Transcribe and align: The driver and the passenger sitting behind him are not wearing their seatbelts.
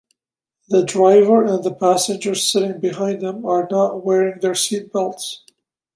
The 0.69 0.83
driver 0.83 1.45
and 1.45 1.63
the 1.63 1.75
passenger 1.75 2.33
sitting 2.33 2.79
behind 2.79 3.21
him 3.21 3.45
are 3.45 3.67
not 3.69 4.03
wearing 4.03 4.39
their 4.41 4.53
seatbelts. 4.55 5.41